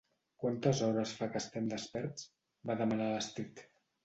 Quantes 0.43 0.79
hores 0.87 1.13
fa 1.19 1.27
que 1.35 1.41
estem 1.41 1.67
desperts? 1.75 2.27
—va 2.71 2.79
demanar 2.81 3.13
l'Astrid. 3.13 3.65